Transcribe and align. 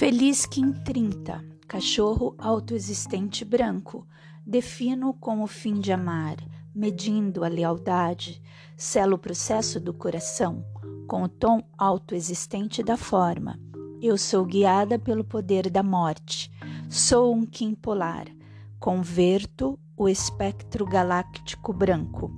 Feliz 0.00 0.46
Kim 0.46 0.72
30, 0.72 1.44
cachorro 1.68 2.34
autoexistente 2.38 3.44
branco. 3.44 4.06
Defino 4.46 5.12
como 5.12 5.46
fim 5.46 5.78
de 5.78 5.92
amar, 5.92 6.36
medindo 6.74 7.44
a 7.44 7.48
lealdade, 7.48 8.40
selo 8.78 9.16
o 9.16 9.18
processo 9.18 9.78
do 9.78 9.92
coração, 9.92 10.64
com 11.06 11.24
o 11.24 11.28
tom 11.28 11.62
autoexistente 11.76 12.82
da 12.82 12.96
forma. 12.96 13.60
Eu 14.00 14.16
sou 14.16 14.46
guiada 14.46 14.98
pelo 14.98 15.22
poder 15.22 15.68
da 15.68 15.82
morte. 15.82 16.50
Sou 16.88 17.34
um 17.34 17.44
Kim 17.44 17.74
polar. 17.74 18.24
Converto 18.78 19.78
o 19.98 20.08
espectro 20.08 20.86
galáctico 20.86 21.74
branco. 21.74 22.32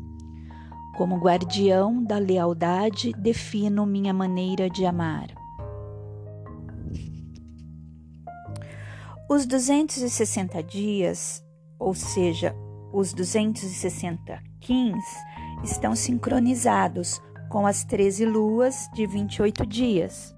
Como 0.96 1.20
guardião 1.20 2.02
da 2.02 2.18
lealdade, 2.18 3.12
defino 3.12 3.86
minha 3.86 4.12
maneira 4.12 4.68
de 4.68 4.84
amar. 4.84 5.41
Os 9.34 9.46
260 9.46 10.62
dias, 10.62 11.42
ou 11.78 11.94
seja, 11.94 12.54
os 12.92 13.14
260 13.14 14.38
Kins, 14.60 15.06
estão 15.64 15.96
sincronizados 15.96 17.18
com 17.48 17.66
as 17.66 17.82
13 17.82 18.26
luas 18.26 18.90
de 18.92 19.06
28 19.06 19.64
dias. 19.64 20.36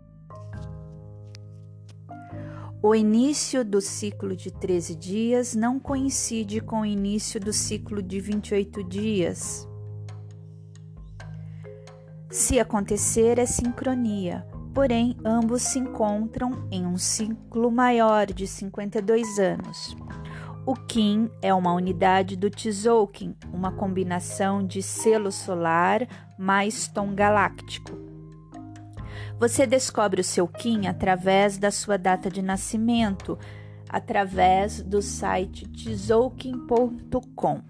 O 2.80 2.94
início 2.94 3.64
do 3.64 3.80
ciclo 3.80 4.36
de 4.36 4.52
13 4.52 4.94
dias 4.94 5.56
não 5.56 5.80
coincide 5.80 6.60
com 6.60 6.82
o 6.82 6.86
início 6.86 7.40
do 7.40 7.52
ciclo 7.52 8.00
de 8.00 8.20
28 8.20 8.84
dias. 8.84 9.68
Se 12.30 12.60
acontecer, 12.60 13.40
é 13.40 13.46
sincronia, 13.46 14.46
porém 14.74 15.16
ambos 15.24 15.62
se 15.62 15.78
encontram 15.78 16.68
em 16.70 16.84
um 16.84 16.98
ciclo 16.98 17.70
maior 17.70 18.26
de 18.26 18.46
52 18.46 19.38
anos. 19.38 19.96
O 20.66 20.74
Kim 20.74 21.30
é 21.40 21.54
uma 21.54 21.72
unidade 21.72 22.36
do 22.36 22.50
Tzolk'in, 22.50 23.36
uma 23.52 23.70
combinação 23.70 24.66
de 24.66 24.82
selo 24.82 25.30
solar 25.30 26.06
mais 26.36 26.88
tom 26.88 27.14
galáctico. 27.14 27.92
Você 29.38 29.66
descobre 29.66 30.20
o 30.20 30.24
seu 30.24 30.48
Kim 30.48 30.86
através 30.86 31.58
da 31.58 31.70
sua 31.70 31.96
data 31.96 32.30
de 32.30 32.42
nascimento, 32.42 33.38
através 33.88 34.82
do 34.82 35.02
site 35.02 35.68
tzolk'in.com. 35.68 37.60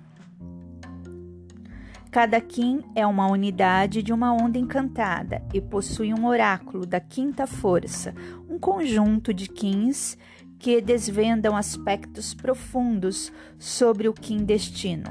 Cada 2.15 2.41
Kim 2.41 2.81
é 2.95 3.05
uma 3.05 3.27
unidade 3.27 4.01
de 4.01 4.13
uma 4.13 4.33
onda 4.33 4.57
encantada 4.57 5.43
e 5.53 5.61
possui 5.61 6.15
um 6.15 6.27
oráculo 6.27 6.87
da 6.87 7.01
quinta 7.01 7.45
força, 7.45 8.15
um 8.49 8.57
conjunto 8.57 9.35
de 9.35 9.49
Kins 9.49 10.17
que 10.57 10.81
desvendam 10.81 11.57
aspectos 11.57 12.33
profundos 12.33 13.33
sobre 13.59 14.09
o 14.09 14.13
Kim 14.13 14.45
destino. 14.45 15.11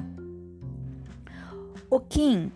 O 1.89 1.99
Kim 1.99 2.49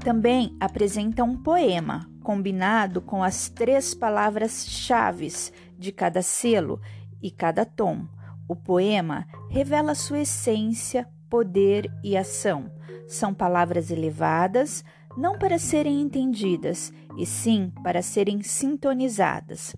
também 0.00 0.56
apresenta 0.58 1.22
um 1.22 1.36
poema 1.36 2.10
combinado 2.24 3.00
com 3.00 3.22
as 3.22 3.48
três 3.48 3.94
palavras-chave 3.94 5.32
de 5.78 5.92
cada 5.92 6.22
selo 6.22 6.80
e 7.22 7.30
cada 7.30 7.64
tom. 7.64 8.04
O 8.48 8.56
poema 8.56 9.28
revela 9.48 9.94
sua 9.94 10.18
essência, 10.18 11.08
poder 11.34 11.90
e 12.00 12.16
ação 12.16 12.70
são 13.08 13.34
palavras 13.34 13.90
elevadas, 13.90 14.84
não 15.16 15.36
para 15.36 15.58
serem 15.58 16.00
entendidas, 16.00 16.92
e 17.16 17.26
sim 17.26 17.72
para 17.82 18.02
serem 18.02 18.40
sintonizadas. 18.40 19.74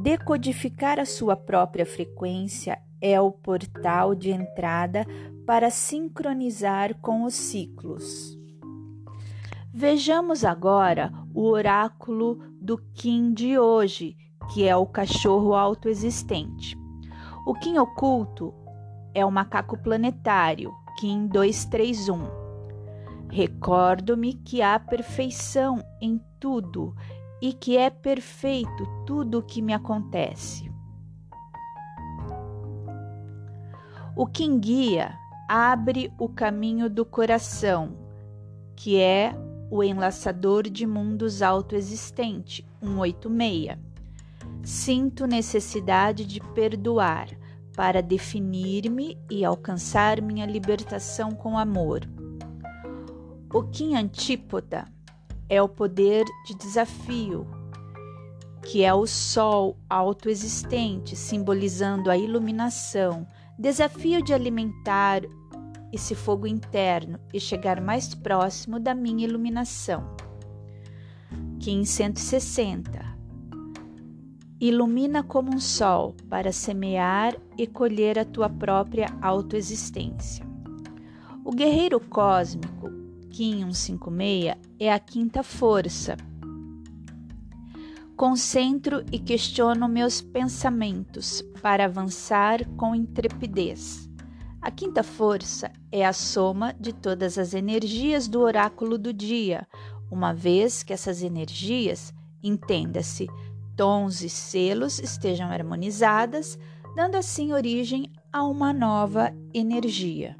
Decodificar 0.00 1.00
a 1.00 1.04
sua 1.04 1.34
própria 1.34 1.84
frequência 1.84 2.78
é 3.00 3.20
o 3.20 3.32
portal 3.32 4.14
de 4.14 4.30
entrada 4.30 5.04
para 5.44 5.70
sincronizar 5.70 6.94
com 7.00 7.24
os 7.24 7.34
ciclos. 7.34 8.38
Vejamos 9.74 10.44
agora 10.44 11.12
o 11.34 11.48
oráculo 11.48 12.38
do 12.62 12.78
Kim 12.94 13.34
de 13.34 13.58
hoje, 13.58 14.16
que 14.54 14.68
é 14.68 14.76
o 14.76 14.86
cachorro 14.86 15.52
autoexistente. 15.52 16.78
O 17.44 17.54
Kim 17.54 17.76
oculto 17.76 18.54
é 19.16 19.24
o 19.24 19.32
macaco 19.32 19.78
planetário, 19.78 20.74
Kim 20.96 21.26
231 21.26 22.46
Recordo-me 23.28 24.32
que 24.32 24.62
há 24.62 24.78
perfeição 24.78 25.84
em 26.00 26.20
tudo 26.40 26.94
e 27.40 27.52
que 27.52 27.76
é 27.76 27.90
perfeito 27.90 28.86
tudo 29.04 29.38
o 29.38 29.42
que 29.42 29.60
me 29.60 29.74
acontece. 29.74 30.70
O 34.16 34.26
que 34.26 34.48
guia 34.58 35.18
abre 35.46 36.10
o 36.18 36.28
caminho 36.28 36.88
do 36.88 37.04
coração, 37.04 37.94
que 38.74 38.98
é 38.98 39.36
o 39.70 39.82
enlaçador 39.82 40.62
de 40.62 40.86
mundos 40.86 41.42
autoexistente, 41.42 42.64
186. 42.80 43.76
Sinto 44.62 45.26
necessidade 45.26 46.24
de 46.24 46.40
perdoar 46.40 47.28
para 47.76 48.02
definir-me 48.02 49.18
e 49.30 49.44
alcançar 49.44 50.22
minha 50.22 50.46
libertação 50.46 51.30
com 51.30 51.58
amor. 51.58 52.00
O 53.52 53.62
Kim 53.64 53.94
Antípoda 53.94 54.86
é 55.48 55.62
o 55.62 55.68
poder 55.68 56.24
de 56.46 56.54
desafio, 56.56 57.46
que 58.62 58.82
é 58.82 58.92
o 58.92 59.06
sol 59.06 59.76
autoexistente, 59.88 61.14
simbolizando 61.14 62.10
a 62.10 62.16
iluminação, 62.16 63.28
desafio 63.58 64.22
de 64.22 64.32
alimentar 64.32 65.22
esse 65.92 66.14
fogo 66.14 66.46
interno 66.46 67.20
e 67.32 67.38
chegar 67.38 67.80
mais 67.80 68.14
próximo 68.14 68.80
da 68.80 68.94
minha 68.94 69.24
iluminação. 69.24 70.16
Kim 71.60 71.84
160 71.84 73.05
Ilumina 74.58 75.22
como 75.22 75.54
um 75.54 75.60
sol 75.60 76.14
para 76.30 76.50
semear 76.50 77.36
e 77.58 77.66
colher 77.66 78.18
a 78.18 78.24
tua 78.24 78.48
própria 78.48 79.06
autoexistência. 79.20 80.46
O 81.44 81.52
guerreiro 81.52 82.00
cósmico 82.00 82.90
Kim 83.28 83.70
156 83.70 84.56
é 84.80 84.90
a 84.90 84.98
quinta 84.98 85.42
força. 85.42 86.16
Concentro 88.16 89.04
e 89.12 89.18
questiono 89.18 89.86
meus 89.86 90.22
pensamentos 90.22 91.42
para 91.60 91.84
avançar 91.84 92.66
com 92.78 92.94
intrepidez. 92.94 94.08
A 94.62 94.70
quinta 94.70 95.02
força 95.02 95.70
é 95.92 96.06
a 96.06 96.14
soma 96.14 96.74
de 96.80 96.94
todas 96.94 97.36
as 97.36 97.52
energias 97.52 98.26
do 98.26 98.40
oráculo 98.40 98.96
do 98.96 99.12
dia, 99.12 99.68
uma 100.10 100.32
vez 100.32 100.82
que 100.82 100.94
essas 100.94 101.22
energias, 101.22 102.14
entenda-se, 102.42 103.28
tons 103.76 104.22
e 104.22 104.28
selos 104.28 104.98
estejam 104.98 105.50
harmonizadas, 105.50 106.58
dando 106.96 107.16
assim 107.16 107.52
origem 107.52 108.10
a 108.32 108.42
uma 108.44 108.72
nova 108.72 109.32
energia. 109.52 110.34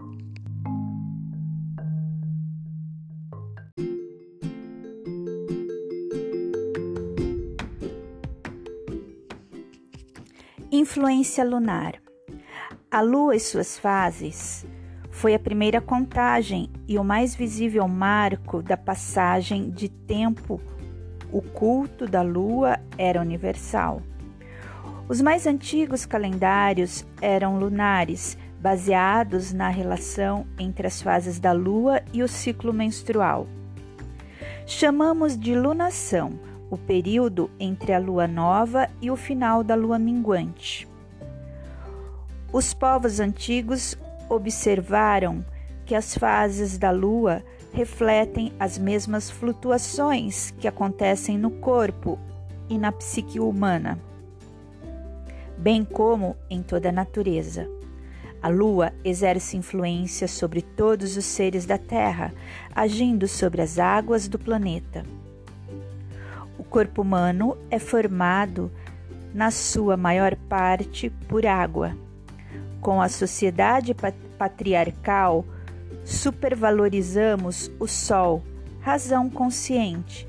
Influência 10.72 11.44
lunar. 11.44 12.00
A 12.90 13.00
Lua 13.00 13.36
e 13.36 13.40
suas 13.40 13.78
fases 13.78 14.66
foi 15.10 15.34
a 15.34 15.38
primeira 15.38 15.80
contagem 15.80 16.70
e 16.86 16.98
o 16.98 17.04
mais 17.04 17.34
visível 17.34 17.86
marco 17.88 18.62
da 18.62 18.76
passagem 18.76 19.70
de 19.70 19.88
tempo. 19.88 20.60
O 21.36 21.42
culto 21.42 22.06
da 22.06 22.22
Lua 22.22 22.80
era 22.96 23.20
universal. 23.20 24.00
Os 25.06 25.20
mais 25.20 25.46
antigos 25.46 26.06
calendários 26.06 27.04
eram 27.20 27.58
lunares, 27.58 28.38
baseados 28.58 29.52
na 29.52 29.68
relação 29.68 30.46
entre 30.58 30.86
as 30.86 31.02
fases 31.02 31.38
da 31.38 31.52
Lua 31.52 32.00
e 32.10 32.22
o 32.22 32.26
ciclo 32.26 32.72
menstrual. 32.72 33.46
Chamamos 34.64 35.38
de 35.38 35.54
lunação 35.54 36.40
o 36.70 36.78
período 36.78 37.50
entre 37.60 37.92
a 37.92 37.98
lua 37.98 38.26
nova 38.26 38.88
e 39.02 39.10
o 39.10 39.14
final 39.14 39.62
da 39.62 39.74
lua 39.74 39.98
minguante. 39.98 40.88
Os 42.50 42.72
povos 42.72 43.20
antigos 43.20 43.94
observaram 44.30 45.44
que 45.84 45.94
as 45.94 46.16
fases 46.16 46.78
da 46.78 46.90
lua 46.90 47.42
refletem 47.76 48.52
as 48.58 48.78
mesmas 48.78 49.30
flutuações 49.30 50.50
que 50.58 50.66
acontecem 50.66 51.38
no 51.38 51.50
corpo 51.50 52.18
e 52.68 52.76
na 52.76 52.90
psique 52.90 53.38
humana, 53.38 54.00
bem 55.56 55.84
como 55.84 56.36
em 56.50 56.62
toda 56.62 56.88
a 56.88 56.92
natureza. 56.92 57.68
A 58.42 58.48
lua 58.48 58.92
exerce 59.04 59.56
influência 59.56 60.26
sobre 60.26 60.62
todos 60.62 61.16
os 61.16 61.24
seres 61.24 61.66
da 61.66 61.78
Terra, 61.78 62.32
agindo 62.74 63.28
sobre 63.28 63.62
as 63.62 63.78
águas 63.78 64.26
do 64.26 64.38
planeta 64.38 65.04
corpo 66.76 67.00
humano 67.00 67.56
é 67.70 67.78
formado 67.78 68.70
na 69.32 69.50
sua 69.50 69.96
maior 69.96 70.36
parte 70.36 71.08
por 71.26 71.46
água. 71.46 71.96
Com 72.82 73.00
a 73.00 73.08
sociedade 73.08 73.96
patriarcal, 74.36 75.42
supervalorizamos 76.06 77.68
o 77.80 77.88
Sol, 77.88 78.40
razão 78.80 79.28
consciente, 79.28 80.26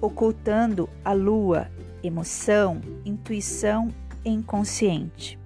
ocultando 0.00 0.88
a 1.04 1.12
Lua, 1.12 1.70
emoção, 2.02 2.80
intuição 3.04 3.88
inconsciente. 4.24 5.38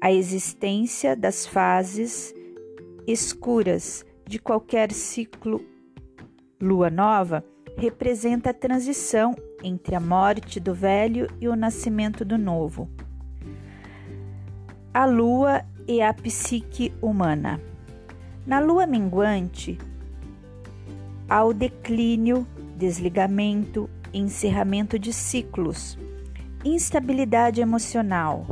A 0.00 0.12
existência 0.12 1.16
das 1.16 1.44
fases 1.44 2.32
escuras 3.06 4.06
de 4.26 4.38
qualquer 4.38 4.92
ciclo 4.92 5.60
lua 6.60 6.90
nova 6.90 7.44
representa 7.76 8.50
a 8.50 8.54
transição 8.54 9.34
entre 9.64 9.94
a 9.94 10.00
morte 10.00 10.60
do 10.60 10.72
velho 10.72 11.26
e 11.40 11.48
o 11.48 11.56
nascimento 11.56 12.24
do 12.24 12.38
novo. 12.38 12.88
A 14.94 15.06
lua 15.06 15.64
e 15.88 16.00
a 16.00 16.14
psique 16.14 16.92
humana. 17.02 17.60
Na 18.46 18.58
lua 18.58 18.86
minguante, 18.86 19.78
há 21.28 21.44
o 21.44 21.52
declínio, 21.52 22.46
desligamento, 22.74 23.88
encerramento 24.14 24.98
de 24.98 25.12
ciclos, 25.12 25.98
instabilidade 26.64 27.60
emocional, 27.60 28.46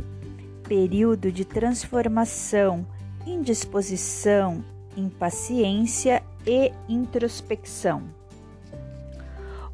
período 0.67 1.31
de 1.31 1.43
transformação, 1.43 2.85
indisposição, 3.25 4.63
impaciência 4.95 6.21
e 6.45 6.71
introspecção. 6.87 8.03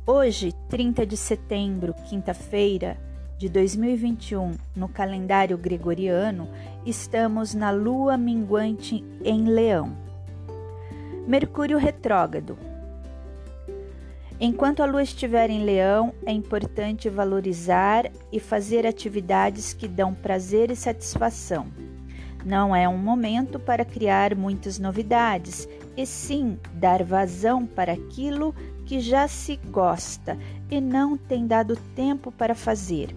Hoje, 0.07 0.53
30 0.69 1.05
de 1.05 1.17
setembro, 1.17 1.93
quinta-feira 2.07 2.97
de 3.37 3.49
2021, 3.49 4.53
no 4.73 4.87
calendário 4.87 5.57
gregoriano, 5.57 6.47
estamos 6.85 7.53
na 7.53 7.69
lua 7.69 8.17
minguante 8.17 9.03
em 9.21 9.43
Leão. 9.43 10.04
Mercúrio 11.27 11.79
retrógrado. 11.79 12.55
Enquanto 14.39 14.83
a 14.83 14.85
lua 14.85 15.01
estiver 15.01 15.49
em 15.49 15.63
Leão, 15.63 16.13
é 16.23 16.31
importante 16.31 17.09
valorizar 17.09 18.11
e 18.31 18.39
fazer 18.39 18.85
atividades 18.85 19.73
que 19.73 19.87
dão 19.87 20.13
prazer 20.13 20.69
e 20.69 20.75
satisfação. 20.75 21.65
Não 22.45 22.75
é 22.75 22.87
um 22.87 22.97
momento 22.97 23.59
para 23.59 23.83
criar 23.83 24.35
muitas 24.35 24.77
novidades, 24.77 25.67
e 25.97 26.05
sim 26.05 26.59
dar 26.73 27.01
vazão 27.01 27.65
para 27.65 27.93
aquilo 27.93 28.53
que 28.85 28.99
já 28.99 29.27
se 29.27 29.55
gosta 29.71 30.37
e 30.69 30.79
não 30.79 31.17
tem 31.17 31.47
dado 31.47 31.75
tempo 31.95 32.31
para 32.31 32.53
fazer. 32.53 33.15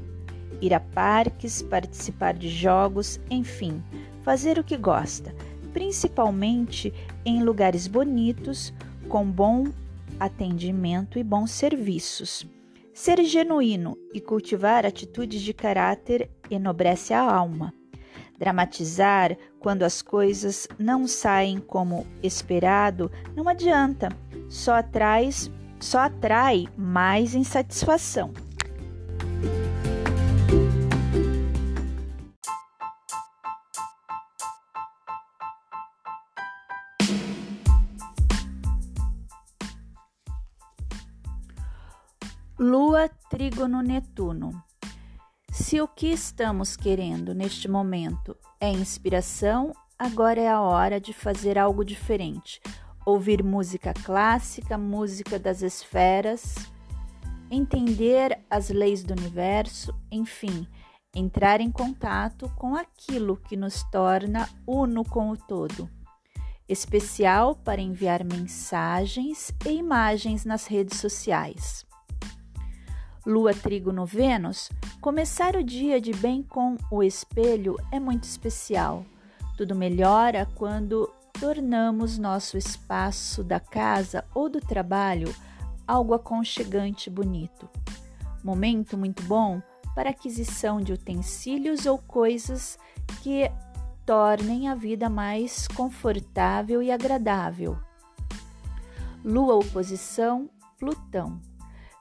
Ir 0.63 0.73
a 0.73 0.81
parques, 0.81 1.61
participar 1.61 2.33
de 2.33 2.49
jogos, 2.49 3.21
enfim, 3.31 3.83
fazer 4.23 4.59
o 4.59 4.65
que 4.65 4.79
gosta, 4.79 5.35
principalmente 5.79 6.93
em 7.25 7.45
lugares 7.45 7.87
bonitos, 7.87 8.75
com 9.09 9.25
bom 9.25 9.69
atendimento 10.19 11.21
e 11.21 11.23
bons 11.23 11.53
serviços. 11.53 12.45
Ser 12.93 13.23
genuíno 13.23 13.97
e 14.13 14.21
cultivar 14.21 14.85
atitudes 14.85 15.41
de 15.41 15.55
caráter 15.55 16.29
enobrece 16.51 17.15
a 17.15 17.21
alma. 17.21 17.73
Dramatizar 18.37 19.39
quando 19.61 19.85
as 19.85 20.03
coisas 20.03 20.67
não 20.81 21.07
saem 21.07 21.61
como 21.61 22.05
esperado 22.25 23.09
não 23.37 23.49
adianta, 23.49 24.09
só 24.49 24.75
atrai, 24.75 25.31
só 25.79 26.01
atrai 26.01 26.67
mais 26.77 27.37
insatisfação. 27.37 28.33
Lua 42.59 43.09
Trígono 43.31 43.81
Netuno 43.83 44.65
se 45.51 45.81
o 45.81 45.89
que 45.89 46.09
estamos 46.09 46.77
querendo 46.77 47.35
neste 47.35 47.69
momento 47.69 48.37
é 48.61 48.71
inspiração, 48.71 49.73
agora 49.99 50.41
é 50.41 50.49
a 50.49 50.61
hora 50.61 51.01
de 51.01 51.13
fazer 51.13 51.59
algo 51.59 51.85
diferente. 51.85 52.61
Ouvir 53.07 53.43
música 53.43 53.95
clássica, 53.95 54.77
música 54.77 55.39
das 55.39 55.63
esferas, 55.63 56.55
entender 57.51 58.39
as 58.51 58.71
leis 58.71 59.03
do 59.03 59.13
universo, 59.13 59.95
enfim, 60.11 60.67
entrar 61.15 61.61
em 61.61 61.71
contato 61.71 62.51
com 62.57 62.75
aquilo 62.75 63.37
que 63.37 63.57
nos 63.57 63.83
torna 63.91 64.49
uno 64.67 65.05
com 65.05 65.31
o 65.31 65.37
todo. 65.37 65.89
Especial 66.69 67.57
para 67.57 67.81
enviar 67.81 68.23
mensagens 68.25 69.53
e 69.65 69.71
imagens 69.71 70.45
nas 70.45 70.67
redes 70.67 70.99
sociais. 71.01 71.88
Lua 73.29 73.53
Trigo 73.53 73.93
no 73.93 74.07
Vênus, 74.07 74.71
começar 75.03 75.55
o 75.55 75.63
dia 75.63 76.01
de 76.01 76.15
bem 76.15 76.43
com 76.43 76.79
o 76.91 77.03
espelho 77.03 77.77
é 77.93 78.01
muito 78.01 78.25
especial. 78.25 79.05
Tudo 79.55 79.75
melhora 79.75 80.49
quando 80.55 81.13
tornamos 81.39 82.17
nosso 82.17 82.57
espaço 82.57 83.45
da 83.45 83.61
casa 83.61 84.25
ou 84.35 84.49
do 84.49 84.61
trabalho 84.61 85.31
algo 85.87 86.15
aconchegante 86.15 87.11
e 87.11 87.13
bonito. 87.13 87.69
Momento 88.43 88.97
muito 88.97 89.23
bom 89.25 89.61
para 89.95 90.09
aquisição 90.09 90.81
de 90.81 90.95
utensílios 90.95 91.85
ou 91.85 91.99
coisas 91.99 92.79
que 93.23 93.53
tornem 94.07 94.71
a 94.71 94.75
vida 94.75 95.11
mais 95.11 95.69
confortável 95.69 96.83
e 96.83 96.91
agradável. 96.91 97.79
Lua 99.23 99.57
oposição 99.57 100.49
Plutão. 100.79 101.48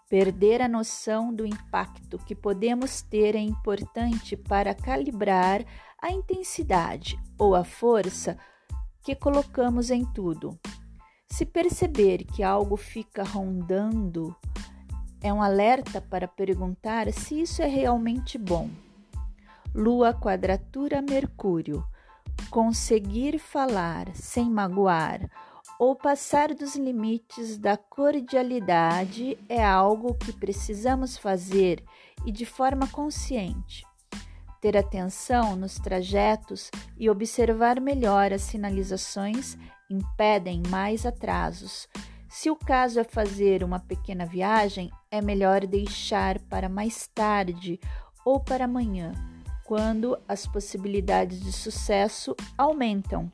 Perder 0.09 0.62
a 0.62 0.69
noção 0.69 1.33
do 1.33 1.45
impacto 1.45 2.18
que 2.18 2.33
podemos 2.33 3.01
ter 3.01 3.36
é 3.36 3.39
importante 3.39 4.38
para 4.38 4.74
calibrar 4.74 5.65
a 6.01 6.09
intensidade 6.12 7.19
ou 7.38 7.54
a 7.54 7.65
força 7.65 8.38
que 9.04 9.13
colocamos 9.13 9.92
em 9.92 10.06
tudo. 10.06 10.57
Se 11.30 11.45
perceber 11.45 12.24
que 12.24 12.42
algo 12.42 12.77
fica 12.77 13.21
rondando, 13.21 14.33
é 15.21 15.33
um 15.33 15.42
alerta 15.42 15.99
para 15.99 16.26
perguntar 16.26 17.11
se 17.11 17.42
isso 17.42 17.61
é 17.61 17.68
realmente 17.68 18.37
bom. 18.37 18.69
Lua 19.76 20.14
quadratura 20.14 21.02
Mercúrio. 21.02 21.85
Conseguir 22.49 23.40
falar 23.40 24.16
sem 24.16 24.49
magoar 24.49 25.30
ou 25.79 25.95
passar 25.95 26.53
dos 26.53 26.75
limites 26.75 27.57
da 27.57 27.77
cordialidade 27.77 29.37
é 29.47 29.63
algo 29.63 30.15
que 30.15 30.33
precisamos 30.33 31.17
fazer 31.17 31.83
e 32.25 32.31
de 32.31 32.45
forma 32.45 32.87
consciente. 32.87 33.85
Ter 34.59 34.75
atenção 34.75 35.55
nos 35.55 35.75
trajetos 35.75 36.71
e 36.97 37.09
observar 37.09 37.79
melhor 37.79 38.33
as 38.33 38.41
sinalizações 38.41 39.55
impedem 39.89 40.63
mais 40.67 41.05
atrasos. 41.05 41.87
Se 42.27 42.49
o 42.49 42.55
caso 42.55 42.99
é 42.99 43.03
fazer 43.03 43.63
uma 43.63 43.79
pequena 43.79 44.25
viagem, 44.25 44.91
é 45.11 45.21
melhor 45.21 45.65
deixar 45.65 46.39
para 46.39 46.67
mais 46.67 47.07
tarde 47.07 47.79
ou 48.25 48.39
para 48.39 48.65
amanhã, 48.65 49.13
quando 49.63 50.17
as 50.27 50.47
possibilidades 50.47 51.39
de 51.39 51.51
sucesso 51.51 52.35
aumentam. 52.57 53.31